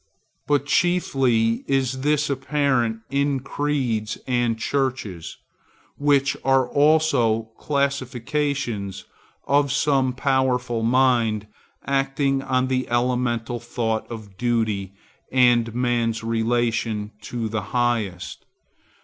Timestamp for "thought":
13.59-14.09